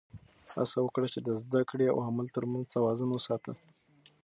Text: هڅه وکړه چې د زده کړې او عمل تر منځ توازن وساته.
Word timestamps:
هڅه 0.53 0.77
وکړه 0.81 1.07
چې 1.13 1.19
د 1.27 1.29
زده 1.43 1.61
کړې 1.69 1.85
او 1.93 1.97
عمل 2.07 2.27
تر 2.35 2.43
منځ 2.51 2.65
توازن 2.75 3.09
وساته. 3.13 3.53